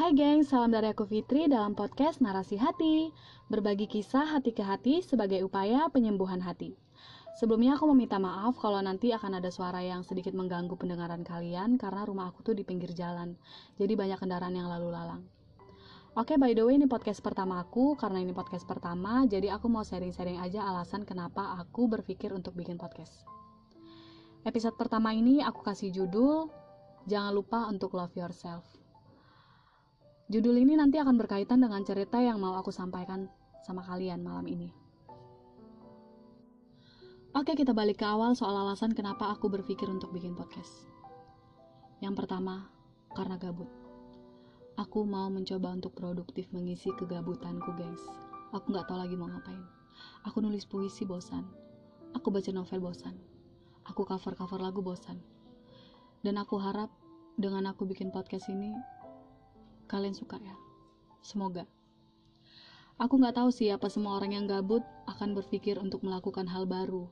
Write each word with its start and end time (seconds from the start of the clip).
Hai 0.00 0.16
geng, 0.16 0.48
salam 0.48 0.72
dari 0.72 0.96
aku 0.96 1.04
Fitri 1.04 1.44
dalam 1.44 1.76
podcast 1.76 2.24
Narasi 2.24 2.56
Hati. 2.56 3.12
Berbagi 3.52 3.84
kisah 3.84 4.32
hati 4.32 4.56
ke 4.56 4.64
hati 4.64 5.04
sebagai 5.04 5.44
upaya 5.44 5.92
penyembuhan 5.92 6.40
hati. 6.40 6.72
Sebelumnya 7.36 7.76
aku 7.76 7.84
meminta 7.92 8.16
maaf 8.16 8.56
kalau 8.56 8.80
nanti 8.80 9.12
akan 9.12 9.44
ada 9.44 9.52
suara 9.52 9.84
yang 9.84 10.00
sedikit 10.00 10.32
mengganggu 10.32 10.72
pendengaran 10.72 11.20
kalian 11.20 11.76
Karena 11.76 12.08
rumah 12.08 12.32
aku 12.32 12.40
tuh 12.40 12.56
di 12.56 12.64
pinggir 12.64 12.96
jalan. 12.96 13.36
Jadi 13.76 13.92
banyak 13.92 14.16
kendaraan 14.16 14.56
yang 14.56 14.72
lalu 14.72 14.88
lalang. 14.88 15.20
Oke, 16.16 16.40
by 16.40 16.56
the 16.56 16.64
way 16.64 16.80
ini 16.80 16.88
podcast 16.88 17.20
pertama 17.20 17.60
aku. 17.60 17.92
Karena 17.92 18.24
ini 18.24 18.32
podcast 18.32 18.64
pertama 18.64 19.28
Jadi 19.28 19.52
aku 19.52 19.68
mau 19.68 19.84
sharing-sharing 19.84 20.40
aja 20.40 20.64
alasan 20.64 21.04
kenapa 21.04 21.60
aku 21.60 21.92
berpikir 21.92 22.32
untuk 22.32 22.56
bikin 22.56 22.80
podcast. 22.80 23.28
Episode 24.48 24.80
pertama 24.80 25.12
ini 25.12 25.44
aku 25.44 25.60
kasih 25.60 25.92
judul 25.92 26.48
Jangan 27.04 27.36
lupa 27.36 27.68
untuk 27.68 27.92
love 27.92 28.16
yourself 28.16 28.79
Judul 30.30 30.62
ini 30.62 30.78
nanti 30.78 30.94
akan 31.02 31.18
berkaitan 31.18 31.58
dengan 31.58 31.82
cerita 31.82 32.22
yang 32.22 32.38
mau 32.38 32.54
aku 32.54 32.70
sampaikan 32.70 33.26
sama 33.66 33.82
kalian 33.82 34.22
malam 34.22 34.46
ini. 34.46 34.70
Oke, 37.34 37.58
kita 37.58 37.74
balik 37.74 37.98
ke 37.98 38.06
awal 38.06 38.38
soal 38.38 38.54
alasan 38.54 38.94
kenapa 38.94 39.26
aku 39.26 39.50
berpikir 39.50 39.90
untuk 39.90 40.14
bikin 40.14 40.38
podcast. 40.38 40.86
Yang 41.98 42.22
pertama, 42.22 42.70
karena 43.10 43.42
gabut. 43.42 43.66
Aku 44.78 45.02
mau 45.02 45.26
mencoba 45.34 45.74
untuk 45.74 45.98
produktif 45.98 46.46
mengisi 46.54 46.94
kegabutanku, 46.94 47.74
guys. 47.74 48.02
Aku 48.54 48.70
nggak 48.70 48.86
tahu 48.86 49.02
lagi 49.02 49.18
mau 49.18 49.26
ngapain. 49.26 49.66
Aku 50.30 50.38
nulis 50.38 50.62
puisi 50.62 51.02
bosan. 51.02 51.42
Aku 52.14 52.30
baca 52.30 52.54
novel 52.54 52.78
bosan. 52.78 53.18
Aku 53.82 54.06
cover-cover 54.06 54.62
lagu 54.62 54.78
bosan. 54.78 55.18
Dan 56.22 56.38
aku 56.38 56.54
harap 56.62 56.94
dengan 57.34 57.66
aku 57.66 57.82
bikin 57.82 58.14
podcast 58.14 58.46
ini, 58.46 58.70
kalian 59.90 60.14
suka 60.14 60.38
ya. 60.38 60.54
Semoga. 61.26 61.66
Aku 63.00 63.18
nggak 63.18 63.42
tahu 63.42 63.50
sih 63.50 63.72
apa 63.74 63.90
semua 63.90 64.20
orang 64.20 64.36
yang 64.38 64.46
gabut 64.46 64.84
akan 65.10 65.34
berpikir 65.34 65.80
untuk 65.82 66.06
melakukan 66.06 66.46
hal 66.46 66.68
baru. 66.68 67.10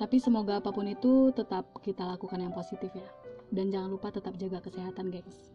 Tapi 0.00 0.16
semoga 0.16 0.62
apa 0.62 0.72
pun 0.72 0.88
itu 0.88 1.34
tetap 1.36 1.68
kita 1.84 2.06
lakukan 2.06 2.40
yang 2.40 2.54
positif 2.54 2.88
ya. 2.96 3.04
Dan 3.52 3.68
jangan 3.68 3.92
lupa 3.92 4.08
tetap 4.08 4.38
jaga 4.40 4.64
kesehatan, 4.64 5.12
gengs. 5.12 5.52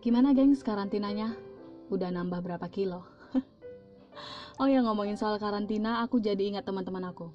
Gimana, 0.00 0.30
gengs, 0.30 0.62
karantinanya? 0.62 1.34
Udah 1.90 2.14
nambah 2.14 2.40
berapa 2.40 2.66
kilo? 2.70 3.02
oh 4.62 4.68
ya, 4.70 4.80
ngomongin 4.86 5.18
soal 5.18 5.36
karantina, 5.42 6.00
aku 6.06 6.22
jadi 6.22 6.54
ingat 6.54 6.64
teman-teman 6.64 7.10
aku. 7.10 7.34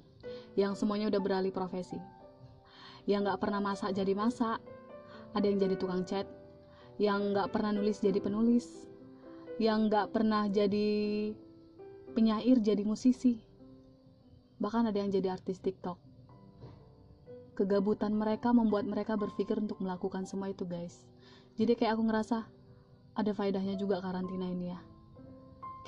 Yang 0.56 0.80
semuanya 0.80 1.12
udah 1.12 1.20
beralih 1.20 1.52
profesi. 1.52 2.00
Yang 3.04 3.30
nggak 3.30 3.38
pernah 3.44 3.60
masak 3.60 3.92
jadi 3.92 4.16
masak. 4.16 4.58
Ada 5.36 5.46
yang 5.46 5.58
jadi 5.60 5.74
tukang 5.76 6.02
cat, 6.08 6.24
yang 6.96 7.36
nggak 7.36 7.52
pernah 7.52 7.76
nulis 7.76 8.00
jadi 8.00 8.16
penulis, 8.20 8.88
yang 9.60 9.88
nggak 9.88 10.12
pernah 10.12 10.48
jadi 10.48 10.88
penyair 12.16 12.56
jadi 12.60 12.80
musisi, 12.84 13.40
bahkan 14.56 14.88
ada 14.88 14.96
yang 14.96 15.12
jadi 15.12 15.36
artis 15.36 15.60
TikTok. 15.60 16.00
Kegabutan 17.56 18.12
mereka 18.12 18.52
membuat 18.52 18.84
mereka 18.84 19.16
berpikir 19.16 19.56
untuk 19.56 19.80
melakukan 19.80 20.28
semua 20.28 20.52
itu, 20.52 20.68
guys. 20.68 21.04
Jadi 21.56 21.72
kayak 21.72 21.96
aku 21.96 22.04
ngerasa 22.04 22.44
ada 23.16 23.32
faedahnya 23.32 23.80
juga 23.80 24.04
karantina 24.04 24.44
ini 24.48 24.72
ya. 24.76 24.80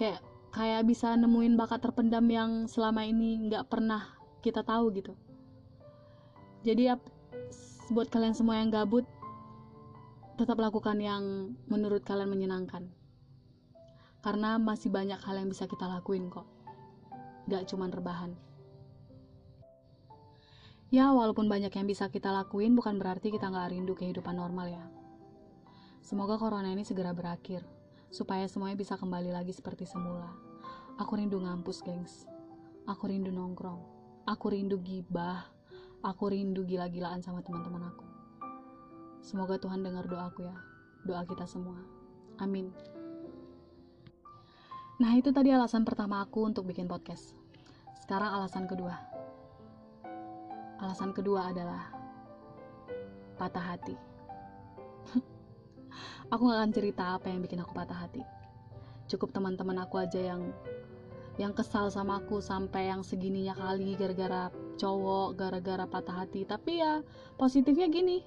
Kayak 0.00 0.20
kayak 0.48 0.82
bisa 0.88 1.12
nemuin 1.12 1.60
bakat 1.60 1.84
terpendam 1.84 2.24
yang 2.28 2.50
selama 2.64 3.04
ini 3.04 3.48
nggak 3.52 3.68
pernah 3.68 4.16
kita 4.40 4.64
tahu 4.64 4.88
gitu. 4.96 5.12
Jadi 6.64 6.88
ya 6.88 6.96
buat 7.92 8.08
kalian 8.08 8.32
semua 8.32 8.60
yang 8.60 8.72
gabut, 8.72 9.04
tetap 10.38 10.54
lakukan 10.62 11.02
yang 11.02 11.58
menurut 11.66 12.06
kalian 12.06 12.30
menyenangkan. 12.30 12.86
Karena 14.22 14.54
masih 14.62 14.86
banyak 14.86 15.18
hal 15.18 15.34
yang 15.34 15.50
bisa 15.50 15.66
kita 15.66 15.90
lakuin 15.90 16.30
kok. 16.30 16.46
Gak 17.50 17.66
cuman 17.66 17.90
rebahan. 17.90 18.38
Ya, 20.94 21.10
walaupun 21.10 21.50
banyak 21.50 21.74
yang 21.74 21.90
bisa 21.90 22.06
kita 22.06 22.30
lakuin, 22.30 22.78
bukan 22.78 23.02
berarti 23.02 23.34
kita 23.34 23.50
gak 23.50 23.74
rindu 23.74 23.98
kehidupan 23.98 24.38
normal 24.38 24.70
ya. 24.70 24.86
Semoga 26.06 26.38
corona 26.38 26.70
ini 26.70 26.86
segera 26.86 27.10
berakhir, 27.10 27.66
supaya 28.08 28.46
semuanya 28.46 28.78
bisa 28.78 28.94
kembali 28.94 29.34
lagi 29.34 29.50
seperti 29.50 29.84
semula. 29.84 30.32
Aku 30.96 31.18
rindu 31.18 31.42
ngampus, 31.42 31.84
gengs. 31.84 32.24
Aku 32.88 33.10
rindu 33.10 33.28
nongkrong. 33.28 33.84
Aku 34.24 34.54
rindu 34.54 34.80
gibah. 34.80 35.50
Aku 36.00 36.32
rindu 36.32 36.64
gila-gilaan 36.64 37.20
sama 37.20 37.44
teman-teman 37.44 37.90
aku. 37.92 38.07
Semoga 39.28 39.60
Tuhan 39.60 39.84
dengar 39.84 40.08
doaku 40.08 40.48
ya, 40.48 40.56
doa 41.04 41.20
kita 41.28 41.44
semua. 41.44 41.76
Amin. 42.40 42.72
Nah, 44.96 45.12
itu 45.20 45.28
tadi 45.36 45.52
alasan 45.52 45.84
pertama 45.84 46.24
aku 46.24 46.48
untuk 46.48 46.64
bikin 46.64 46.88
podcast. 46.88 47.36
Sekarang 48.00 48.40
alasan 48.40 48.64
kedua. 48.64 48.96
Alasan 50.80 51.12
kedua 51.12 51.52
adalah 51.52 51.92
patah 53.36 53.76
hati. 53.76 53.92
aku 56.32 56.42
gak 56.48 56.58
akan 56.64 56.72
cerita 56.72 57.20
apa 57.20 57.28
yang 57.28 57.44
bikin 57.44 57.60
aku 57.60 57.76
patah 57.76 58.08
hati. 58.08 58.24
Cukup 59.12 59.36
teman-teman 59.36 59.76
aku 59.84 60.00
aja 60.00 60.24
yang 60.24 60.56
yang 61.36 61.52
kesal 61.52 61.92
sama 61.92 62.24
aku 62.24 62.40
sampai 62.40 62.88
yang 62.88 63.04
segininya 63.04 63.52
kali 63.52 63.92
gara-gara 63.92 64.48
cowok, 64.80 65.36
gara-gara 65.36 65.84
patah 65.84 66.24
hati. 66.24 66.48
Tapi 66.48 66.80
ya 66.80 67.04
positifnya 67.36 67.92
gini, 67.92 68.24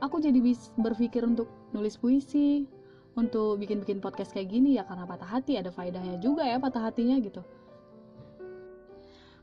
aku 0.00 0.20
jadi 0.20 0.38
berpikir 0.76 1.24
untuk 1.24 1.48
nulis 1.72 1.96
puisi, 1.96 2.68
untuk 3.16 3.56
bikin-bikin 3.60 3.98
podcast 4.00 4.36
kayak 4.36 4.52
gini 4.52 4.76
ya 4.76 4.84
karena 4.84 5.08
patah 5.08 5.28
hati 5.28 5.56
ada 5.56 5.72
faedahnya 5.72 6.20
juga 6.20 6.44
ya 6.44 6.60
patah 6.60 6.92
hatinya 6.92 7.16
gitu. 7.20 7.40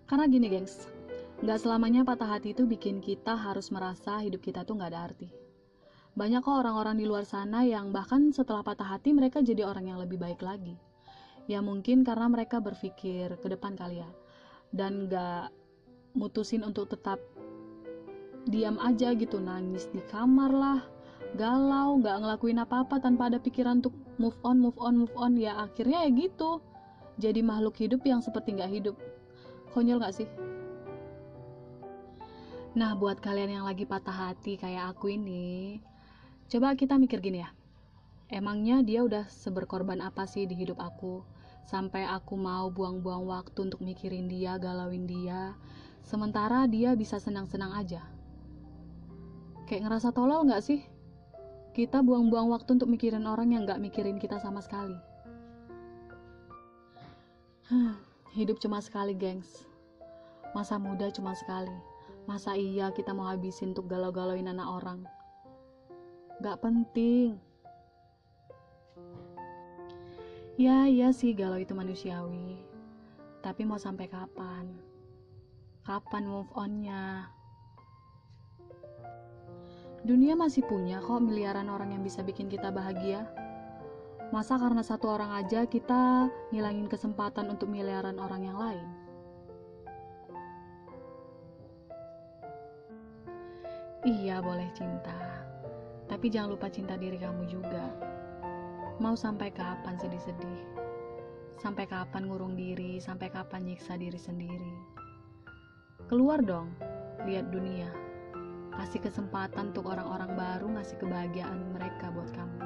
Karena 0.05 0.29
gini 0.29 0.45
gengs, 0.45 0.85
Gak 1.43 1.59
selamanya 1.59 2.07
patah 2.07 2.39
hati 2.39 2.55
itu 2.55 2.63
bikin 2.63 3.03
kita 3.03 3.35
harus 3.35 3.67
merasa 3.67 4.23
hidup 4.23 4.39
kita 4.39 4.63
tuh 4.63 4.79
gak 4.79 4.95
ada 4.95 5.11
arti. 5.11 5.27
Banyak 6.15 6.39
kok 6.39 6.55
orang-orang 6.55 6.95
di 6.95 7.03
luar 7.03 7.27
sana 7.27 7.67
yang 7.67 7.91
bahkan 7.91 8.31
setelah 8.31 8.63
patah 8.63 8.95
hati 8.95 9.11
mereka 9.11 9.43
jadi 9.43 9.67
orang 9.67 9.91
yang 9.91 9.99
lebih 9.99 10.15
baik 10.15 10.39
lagi. 10.39 10.79
Ya 11.51 11.59
mungkin 11.59 12.07
karena 12.07 12.31
mereka 12.31 12.63
berpikir 12.63 13.35
ke 13.43 13.47
depan 13.51 13.75
kali 13.75 13.99
ya. 13.99 14.07
Dan 14.71 15.11
gak 15.11 15.51
mutusin 16.15 16.63
untuk 16.63 16.87
tetap 16.87 17.19
diam 18.53 18.77
aja 18.77 19.17
gitu 19.17 19.41
nangis 19.41 19.89
di 19.89 20.05
kamar 20.13 20.53
lah 20.53 20.79
galau 21.33 21.97
gak 21.97 22.21
ngelakuin 22.21 22.61
apa-apa 22.61 23.01
tanpa 23.01 23.33
ada 23.33 23.41
pikiran 23.41 23.81
untuk 23.81 23.97
move 24.21 24.37
on 24.45 24.61
move 24.61 24.77
on 24.77 24.93
move 24.93 25.15
on 25.17 25.33
ya 25.33 25.57
akhirnya 25.57 26.05
ya 26.05 26.13
gitu 26.13 26.61
jadi 27.17 27.41
makhluk 27.41 27.73
hidup 27.81 28.05
yang 28.05 28.21
seperti 28.21 28.53
gak 28.53 28.69
hidup 28.69 28.95
konyol 29.73 29.97
gak 29.97 30.13
sih 30.13 30.29
Nah, 32.73 32.97
buat 32.97 33.21
kalian 33.21 33.61
yang 33.61 33.65
lagi 33.69 33.85
patah 33.85 34.33
hati 34.33 34.57
kayak 34.57 34.97
aku 34.97 35.13
ini, 35.13 35.77
coba 36.49 36.73
kita 36.73 36.97
mikir 36.97 37.21
gini 37.21 37.45
ya. 37.45 37.53
Emangnya 38.33 38.81
dia 38.81 39.05
udah 39.05 39.29
seberkorban 39.29 40.01
apa 40.01 40.25
sih 40.25 40.49
di 40.49 40.57
hidup 40.57 40.81
aku? 40.81 41.21
Sampai 41.69 42.01
aku 42.09 42.33
mau 42.33 42.73
buang-buang 42.73 43.29
waktu 43.29 43.69
untuk 43.69 43.77
mikirin 43.85 44.25
dia, 44.25 44.57
galauin 44.57 45.05
dia, 45.05 45.53
sementara 46.01 46.65
dia 46.65 46.97
bisa 46.97 47.21
senang-senang 47.21 47.77
aja. 47.77 48.01
Kayak 49.69 49.89
ngerasa 49.89 50.11
tolol 50.11 50.47
gak 50.49 50.63
sih? 50.63 50.83
Kita 51.73 52.05
buang-buang 52.05 52.53
waktu 52.53 52.77
untuk 52.77 52.91
mikirin 52.91 53.25
orang 53.25 53.55
yang 53.55 53.65
gak 53.65 53.81
mikirin 53.81 54.21
kita 54.21 54.37
sama 54.37 54.61
sekali. 54.61 54.95
Hidup 58.37 58.61
cuma 58.61 58.81
sekali, 58.83 59.17
gengs. 59.17 59.65
Masa 60.53 60.77
muda 60.77 61.09
cuma 61.09 61.33
sekali 61.33 61.73
Masa 62.23 62.55
iya 62.55 62.87
kita 62.95 63.11
mau 63.11 63.27
habisin 63.27 63.75
untuk 63.75 63.91
galau-galauin 63.91 64.47
anak 64.47 64.63
orang? 64.63 64.99
Gak 66.39 66.63
penting. 66.63 67.35
Ya, 70.55 70.87
iya 70.87 71.11
sih 71.11 71.35
galau 71.35 71.59
itu 71.59 71.75
manusiawi. 71.75 72.63
Tapi 73.43 73.67
mau 73.67 73.75
sampai 73.75 74.07
kapan? 74.07 74.71
Kapan 75.83 76.23
move 76.23 76.47
onnya? 76.55 77.27
Dunia 80.03 80.35
masih 80.35 80.67
punya 80.67 80.99
kok 80.99 81.23
miliaran 81.23 81.71
orang 81.71 81.95
yang 81.95 82.03
bisa 82.03 82.19
bikin 82.19 82.51
kita 82.51 82.75
bahagia. 82.75 83.23
Masa 84.35 84.59
karena 84.59 84.83
satu 84.83 85.07
orang 85.07 85.31
aja 85.31 85.63
kita 85.63 86.27
ngilangin 86.51 86.91
kesempatan 86.91 87.47
untuk 87.47 87.71
miliaran 87.71 88.19
orang 88.19 88.43
yang 88.43 88.59
lain? 88.59 88.87
Iya, 94.03 94.43
boleh 94.43 94.67
cinta. 94.75 95.15
Tapi 96.11 96.27
jangan 96.27 96.59
lupa 96.59 96.67
cinta 96.67 96.99
diri 96.99 97.15
kamu 97.15 97.47
juga. 97.47 97.87
Mau 98.99 99.15
sampai 99.15 99.55
kapan 99.55 99.95
sedih-sedih? 99.95 100.83
Sampai 101.63 101.87
kapan 101.87 102.27
ngurung 102.27 102.59
diri? 102.59 102.99
Sampai 102.99 103.31
kapan 103.31 103.63
nyiksa 103.63 103.95
diri 103.95 104.19
sendiri? 104.19 104.75
Keluar 106.11 106.43
dong, 106.43 106.75
lihat 107.23 107.47
dunia. 107.55 108.12
Kasih 108.73 109.01
kesempatan 109.05 109.69
untuk 109.69 109.85
orang-orang 109.89 110.33
baru 110.33 110.67
ngasih 110.73 110.97
kebahagiaan 110.97 111.73
mereka 111.73 112.09
buat 112.09 112.29
kamu. 112.33 112.59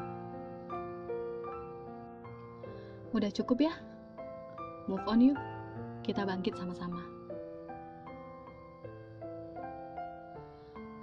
Udah 3.11 3.31
cukup 3.31 3.67
ya? 3.67 3.73
Move 4.87 5.03
on 5.07 5.19
yuk. 5.19 5.39
Kita 6.03 6.23
bangkit 6.23 6.55
sama-sama. 6.55 7.03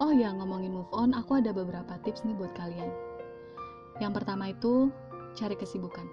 Oh 0.02 0.12
ya, 0.12 0.32
ngomongin 0.34 0.74
move 0.74 0.90
on, 0.90 1.14
aku 1.14 1.38
ada 1.40 1.54
beberapa 1.54 1.96
tips 2.02 2.26
nih 2.28 2.36
buat 2.36 2.52
kalian. 2.58 2.90
Yang 4.02 4.12
pertama 4.20 4.50
itu, 4.50 4.90
cari 5.38 5.54
kesibukan. 5.54 6.04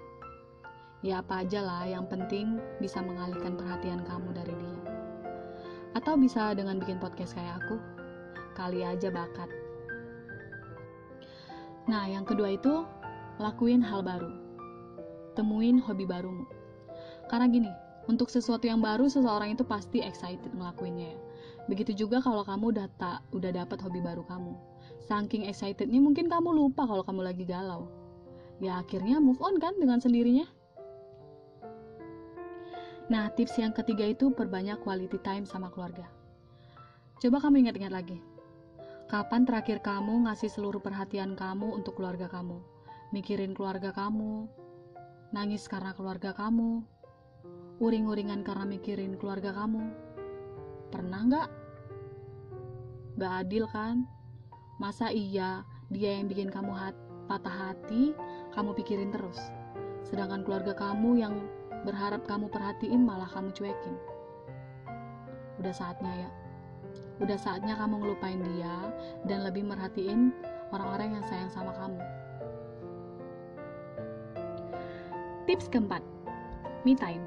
Ya 1.02 1.18
apa 1.18 1.42
aja 1.42 1.60
lah, 1.60 1.82
yang 1.84 2.06
penting 2.06 2.62
bisa 2.78 3.02
mengalihkan 3.02 3.58
perhatian 3.58 4.06
kamu 4.06 4.32
dari 4.32 4.54
dia. 4.54 4.80
Atau 5.98 6.14
bisa 6.14 6.54
dengan 6.54 6.78
bikin 6.78 7.02
podcast 7.02 7.34
kayak 7.34 7.58
aku. 7.66 8.01
Kali 8.52 8.84
aja 8.84 9.08
bakat. 9.08 9.48
Nah, 11.88 12.06
yang 12.06 12.22
kedua 12.22 12.54
itu, 12.54 12.84
lakuin 13.42 13.82
hal 13.82 14.04
baru. 14.06 14.30
Temuin 15.34 15.80
hobi 15.80 16.04
barumu. 16.04 16.44
Karena 17.26 17.48
gini, 17.48 17.72
untuk 18.10 18.28
sesuatu 18.28 18.66
yang 18.66 18.82
baru 18.82 19.08
seseorang 19.08 19.54
itu 19.54 19.64
pasti 19.64 20.02
excited 20.02 20.52
ngelakuinnya 20.52 21.16
ya. 21.16 21.18
Begitu 21.70 22.06
juga 22.06 22.18
kalau 22.18 22.42
kamu 22.42 22.74
udah 22.74 22.86
tak 22.98 23.22
udah 23.30 23.50
dapat 23.54 23.78
hobi 23.80 24.02
baru 24.02 24.26
kamu. 24.26 24.54
Saking 25.06 25.46
excitednya 25.46 26.02
mungkin 26.02 26.26
kamu 26.26 26.50
lupa 26.50 26.86
kalau 26.86 27.06
kamu 27.06 27.22
lagi 27.22 27.46
galau. 27.46 27.86
Ya 28.58 28.82
akhirnya 28.82 29.18
move 29.22 29.38
on 29.42 29.58
kan 29.62 29.74
dengan 29.78 29.98
sendirinya. 30.02 30.46
Nah, 33.10 33.28
tips 33.34 33.58
yang 33.58 33.74
ketiga 33.74 34.06
itu 34.08 34.30
perbanyak 34.30 34.78
quality 34.82 35.18
time 35.22 35.44
sama 35.44 35.70
keluarga. 35.70 36.06
Coba 37.18 37.38
kamu 37.42 37.66
ingat-ingat 37.66 37.92
lagi. 37.92 38.18
Kapan 39.12 39.44
terakhir 39.44 39.84
kamu 39.84 40.24
ngasih 40.24 40.48
seluruh 40.48 40.80
perhatian 40.80 41.36
kamu 41.36 41.68
untuk 41.76 42.00
keluarga 42.00 42.32
kamu? 42.32 42.64
Mikirin 43.12 43.52
keluarga 43.52 43.92
kamu, 43.92 44.48
nangis 45.36 45.68
karena 45.68 45.92
keluarga 45.92 46.32
kamu, 46.32 46.80
uring-uringan 47.76 48.40
karena 48.40 48.64
mikirin 48.64 49.20
keluarga 49.20 49.52
kamu. 49.52 49.84
Pernah 50.88 51.20
nggak? 51.28 51.48
Gak 53.20 53.32
adil 53.44 53.68
kan? 53.68 54.08
Masa 54.80 55.12
iya 55.12 55.60
dia 55.92 56.16
yang 56.16 56.32
bikin 56.32 56.48
kamu 56.48 56.72
hat 56.72 56.96
patah 57.28 57.68
hati, 57.68 58.16
kamu 58.56 58.72
pikirin 58.80 59.12
terus. 59.12 59.52
Sedangkan 60.08 60.40
keluarga 60.40 60.72
kamu 60.72 61.20
yang 61.20 61.36
berharap 61.84 62.24
kamu 62.24 62.48
perhatiin 62.48 63.04
malah 63.04 63.28
kamu 63.28 63.52
cuekin. 63.52 63.92
Udah 65.60 65.74
saatnya 65.76 66.16
ya. 66.16 66.41
Udah 67.22 67.38
saatnya 67.38 67.78
kamu 67.78 68.02
ngelupain 68.02 68.42
dia 68.42 68.90
dan 69.30 69.46
lebih 69.46 69.62
merhatiin 69.62 70.34
orang-orang 70.74 71.14
yang 71.16 71.24
sayang 71.30 71.50
sama 71.54 71.70
kamu. 71.78 72.02
Tips 75.46 75.70
keempat, 75.70 76.02
me 76.82 76.98
time. 76.98 77.22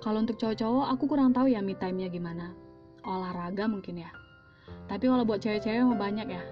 Kalau 0.00 0.22
untuk 0.22 0.38
cowok-cowok, 0.38 0.86
aku 0.94 1.04
kurang 1.10 1.34
tahu 1.34 1.50
ya 1.50 1.58
me 1.58 1.74
time-nya 1.74 2.06
gimana. 2.06 2.54
Olahraga 3.02 3.66
mungkin 3.66 4.00
ya. 4.00 4.10
Tapi 4.86 5.10
kalau 5.10 5.26
buat 5.26 5.42
cewek-cewek 5.42 5.82
mau 5.82 5.98
banyak 5.98 6.30
ya. 6.30 6.42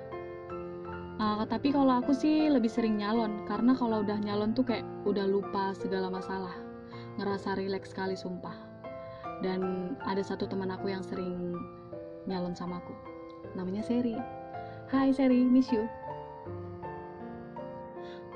Uh, 1.18 1.42
tapi 1.50 1.74
kalau 1.74 1.98
aku 1.98 2.14
sih 2.14 2.46
lebih 2.46 2.70
sering 2.70 2.98
nyalon, 3.02 3.42
karena 3.46 3.74
kalau 3.74 4.06
udah 4.06 4.18
nyalon 4.22 4.54
tuh 4.54 4.62
kayak 4.62 4.86
udah 5.02 5.26
lupa 5.26 5.74
segala 5.74 6.10
masalah. 6.10 6.54
Ngerasa 7.18 7.58
rileks 7.58 7.90
sekali 7.90 8.14
sumpah. 8.14 8.54
Dan 9.42 9.94
ada 10.02 10.22
satu 10.22 10.46
teman 10.46 10.70
aku 10.70 10.90
yang 10.90 11.02
sering 11.02 11.58
nyalon 12.28 12.52
sama 12.52 12.84
aku. 12.84 12.92
Namanya 13.56 13.80
Seri. 13.80 14.12
Hai 14.92 15.08
Seri, 15.16 15.48
miss 15.48 15.72
you. 15.72 15.88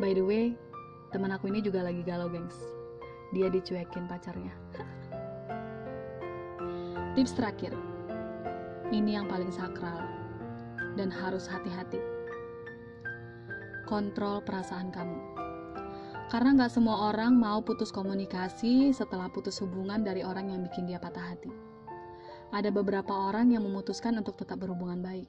By 0.00 0.16
the 0.16 0.24
way, 0.24 0.56
teman 1.12 1.36
aku 1.36 1.52
ini 1.52 1.60
juga 1.60 1.84
lagi 1.84 2.00
galau, 2.00 2.32
gengs. 2.32 2.56
Dia 3.36 3.52
dicuekin 3.52 4.08
pacarnya. 4.08 4.56
Tips 7.12 7.36
terakhir, 7.36 7.76
ini 8.88 9.20
yang 9.20 9.28
paling 9.28 9.52
sakral 9.52 10.00
dan 10.96 11.12
harus 11.12 11.44
hati-hati. 11.44 12.00
Kontrol 13.84 14.40
perasaan 14.40 14.88
kamu. 14.88 15.20
Karena 16.32 16.56
nggak 16.56 16.72
semua 16.72 17.12
orang 17.12 17.36
mau 17.36 17.60
putus 17.60 17.92
komunikasi 17.92 18.96
setelah 18.96 19.28
putus 19.28 19.60
hubungan 19.60 20.00
dari 20.00 20.24
orang 20.24 20.48
yang 20.48 20.64
bikin 20.64 20.88
dia 20.88 20.96
patah 20.96 21.36
hati. 21.36 21.71
Ada 22.52 22.68
beberapa 22.68 23.16
orang 23.16 23.48
yang 23.56 23.64
memutuskan 23.64 24.12
untuk 24.20 24.36
tetap 24.36 24.60
berhubungan 24.60 25.00
baik. 25.00 25.24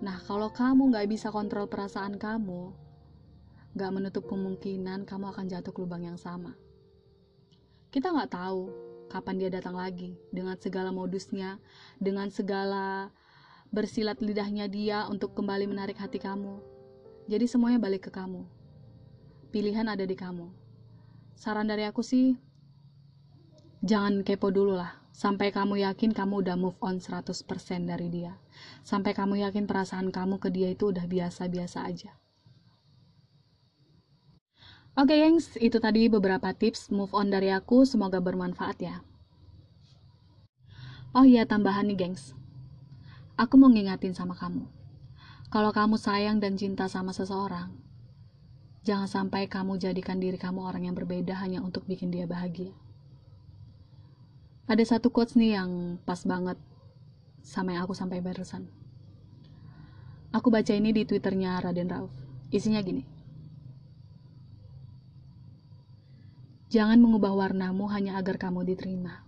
Nah, 0.00 0.16
kalau 0.24 0.48
kamu 0.48 0.90
nggak 0.90 1.06
bisa 1.12 1.28
kontrol 1.28 1.68
perasaan 1.68 2.16
kamu, 2.16 2.72
nggak 3.76 3.90
menutup 3.92 4.24
kemungkinan 4.24 5.04
kamu 5.04 5.28
akan 5.36 5.44
jatuh 5.52 5.76
ke 5.76 5.80
lubang 5.84 6.08
yang 6.08 6.16
sama. 6.16 6.56
Kita 7.92 8.10
nggak 8.10 8.32
tahu 8.32 8.72
kapan 9.12 9.36
dia 9.38 9.50
datang 9.52 9.76
lagi 9.76 10.16
dengan 10.32 10.56
segala 10.56 10.88
modusnya, 10.88 11.60
dengan 12.00 12.32
segala 12.32 13.12
bersilat 13.68 14.18
lidahnya 14.24 14.66
dia 14.72 15.04
untuk 15.06 15.36
kembali 15.36 15.68
menarik 15.68 16.00
hati 16.00 16.16
kamu. 16.16 16.58
Jadi 17.28 17.44
semuanya 17.44 17.76
balik 17.76 18.08
ke 18.08 18.10
kamu. 18.10 18.42
Pilihan 19.52 19.86
ada 19.86 20.02
di 20.02 20.16
kamu. 20.16 20.48
Saran 21.38 21.68
dari 21.68 21.86
aku 21.86 22.02
sih, 22.02 22.34
jangan 23.84 24.26
kepo 24.26 24.48
dulu 24.48 24.74
lah. 24.74 25.03
Sampai 25.14 25.54
kamu 25.54 25.78
yakin 25.86 26.10
kamu 26.10 26.42
udah 26.42 26.58
move 26.58 26.74
on 26.82 26.98
100% 26.98 27.22
dari 27.86 28.10
dia. 28.10 28.34
Sampai 28.82 29.14
kamu 29.14 29.46
yakin 29.46 29.70
perasaan 29.70 30.10
kamu 30.10 30.42
ke 30.42 30.50
dia 30.50 30.74
itu 30.74 30.90
udah 30.90 31.06
biasa-biasa 31.06 31.86
aja. 31.86 32.18
Oke 34.98 35.14
okay, 35.14 35.22
gengs, 35.22 35.54
itu 35.62 35.78
tadi 35.78 36.10
beberapa 36.10 36.50
tips 36.50 36.90
move 36.90 37.14
on 37.14 37.30
dari 37.30 37.54
aku, 37.54 37.86
semoga 37.86 38.18
bermanfaat 38.18 38.78
ya. 38.82 39.06
Oh 41.14 41.22
iya, 41.22 41.46
tambahan 41.46 41.86
nih 41.86 41.98
gengs. 41.98 42.34
Aku 43.38 43.54
mau 43.54 43.70
ngingatin 43.70 44.18
sama 44.18 44.34
kamu. 44.34 44.66
Kalau 45.46 45.70
kamu 45.70 45.94
sayang 45.94 46.42
dan 46.42 46.58
cinta 46.58 46.90
sama 46.90 47.14
seseorang, 47.14 47.70
jangan 48.82 49.06
sampai 49.06 49.46
kamu 49.46 49.78
jadikan 49.78 50.18
diri 50.18 50.34
kamu 50.34 50.66
orang 50.66 50.90
yang 50.90 50.98
berbeda 50.98 51.38
hanya 51.38 51.62
untuk 51.62 51.86
bikin 51.86 52.10
dia 52.10 52.26
bahagia. 52.26 52.74
Ada 54.64 54.96
satu 54.96 55.12
quotes 55.12 55.36
nih 55.36 55.60
yang 55.60 56.00
pas 56.08 56.24
banget 56.24 56.56
sama 57.44 57.76
yang 57.76 57.84
aku 57.84 57.92
sampai 57.92 58.24
barusan. 58.24 58.64
Aku 60.32 60.48
baca 60.48 60.72
ini 60.72 60.90
di 60.90 61.04
twitternya 61.04 61.60
Raden 61.60 61.92
Rauf. 61.92 62.10
Isinya 62.48 62.80
gini. 62.80 63.04
Jangan 66.72 66.98
mengubah 66.98 67.30
warnamu 67.36 67.86
hanya 67.92 68.18
agar 68.18 68.34
kamu 68.34 68.66
diterima. 68.66 69.22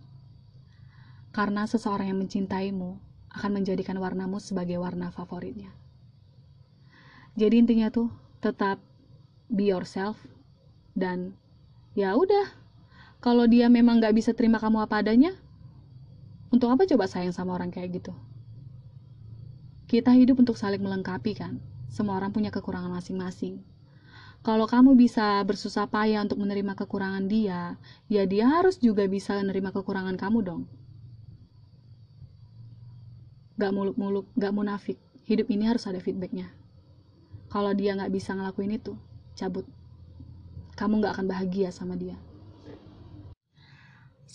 Karena 1.30 1.68
seseorang 1.68 2.10
yang 2.10 2.18
mencintaimu 2.18 2.98
akan 3.30 3.50
menjadikan 3.60 4.00
warnamu 4.00 4.40
sebagai 4.40 4.80
warna 4.80 5.12
favoritnya. 5.12 5.70
Jadi 7.36 7.54
intinya 7.60 7.92
tuh 7.92 8.08
tetap 8.40 8.80
be 9.52 9.68
yourself 9.68 10.16
dan 10.96 11.36
ya 11.92 12.16
udah 12.16 12.65
kalau 13.26 13.42
dia 13.50 13.66
memang 13.66 13.98
gak 13.98 14.14
bisa 14.14 14.30
terima 14.38 14.62
kamu 14.62 14.86
apa 14.86 15.02
adanya 15.02 15.34
untuk 16.54 16.70
apa 16.70 16.86
coba 16.86 17.10
sayang 17.10 17.34
sama 17.34 17.58
orang 17.58 17.74
kayak 17.74 17.98
gitu 17.98 18.14
kita 19.90 20.14
hidup 20.14 20.38
untuk 20.38 20.54
saling 20.54 20.78
melengkapi 20.78 21.34
kan 21.34 21.58
semua 21.90 22.22
orang 22.22 22.30
punya 22.30 22.54
kekurangan 22.54 22.94
masing-masing 22.94 23.58
kalau 24.46 24.70
kamu 24.70 24.94
bisa 24.94 25.42
bersusah 25.42 25.90
payah 25.90 26.22
untuk 26.22 26.38
menerima 26.38 26.78
kekurangan 26.78 27.26
dia, 27.26 27.74
ya 28.06 28.22
dia 28.30 28.46
harus 28.46 28.78
juga 28.78 29.02
bisa 29.10 29.34
menerima 29.42 29.74
kekurangan 29.74 30.14
kamu 30.14 30.38
dong. 30.46 30.62
Gak 33.58 33.74
muluk-muluk, 33.74 34.30
gak 34.38 34.54
munafik. 34.54 35.02
Hidup 35.26 35.50
ini 35.50 35.66
harus 35.66 35.82
ada 35.90 35.98
feedbacknya. 35.98 36.46
Kalau 37.50 37.74
dia 37.74 37.98
gak 37.98 38.14
bisa 38.14 38.38
ngelakuin 38.38 38.78
itu, 38.78 38.94
cabut. 39.34 39.66
Kamu 40.78 41.02
gak 41.02 41.18
akan 41.18 41.26
bahagia 41.26 41.74
sama 41.74 41.98
dia. 41.98 42.14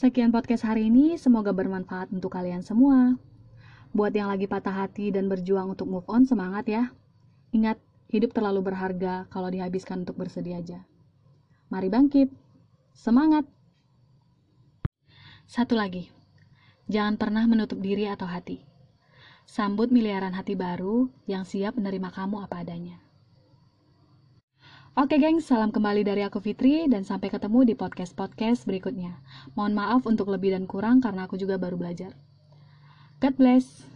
Sekian 0.02 0.34
podcast 0.34 0.66
hari 0.66 0.90
ini, 0.90 1.14
semoga 1.22 1.54
bermanfaat 1.54 2.10
untuk 2.10 2.34
kalian 2.34 2.66
semua. 2.66 3.22
Buat 3.94 4.18
yang 4.18 4.34
lagi 4.34 4.50
patah 4.50 4.74
hati 4.74 5.14
dan 5.14 5.30
berjuang 5.30 5.78
untuk 5.78 5.86
move 5.86 6.10
on, 6.10 6.26
semangat 6.26 6.66
ya. 6.66 6.90
Ingat, 7.54 7.78
Hidup 8.12 8.36
terlalu 8.36 8.74
berharga 8.74 9.24
kalau 9.32 9.48
dihabiskan 9.48 10.04
untuk 10.04 10.20
bersedih 10.20 10.60
aja. 10.60 10.84
Mari 11.72 11.88
bangkit. 11.88 12.28
Semangat. 12.92 13.48
Satu 15.48 15.80
lagi. 15.80 16.12
Jangan 16.92 17.16
pernah 17.16 17.48
menutup 17.48 17.80
diri 17.80 18.12
atau 18.12 18.28
hati. 18.28 18.68
Sambut 19.48 19.94
miliaran 19.94 20.36
hati 20.36 20.60
baru 20.60 21.08
yang 21.24 21.48
siap 21.48 21.80
menerima 21.80 22.12
kamu 22.12 22.44
apa 22.44 22.68
adanya. 22.68 23.00
Oke 24.92 25.24
geng, 25.24 25.40
salam 25.40 25.72
kembali 25.72 26.04
dari 26.04 26.20
aku 26.20 26.44
Fitri 26.44 26.84
dan 26.92 27.08
sampai 27.08 27.32
ketemu 27.32 27.64
di 27.64 27.80
podcast-podcast 27.80 28.68
berikutnya. 28.68 29.24
Mohon 29.56 29.74
maaf 29.80 30.02
untuk 30.04 30.28
lebih 30.28 30.52
dan 30.52 30.68
kurang 30.68 31.00
karena 31.00 31.32
aku 31.32 31.40
juga 31.40 31.56
baru 31.56 31.80
belajar. 31.80 32.12
God 33.24 33.40
bless. 33.40 33.88